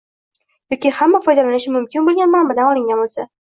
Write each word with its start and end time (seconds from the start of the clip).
yoki 0.73 0.91
hamma 0.99 1.21
foydalanishi 1.25 1.75
mumkin 1.75 2.09
bo‘lgan 2.09 2.33
manbadan 2.39 2.71
olingan 2.73 3.05
bo‘lsa; 3.05 3.29